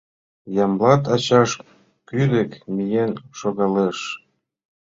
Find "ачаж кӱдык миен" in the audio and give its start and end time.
1.15-3.11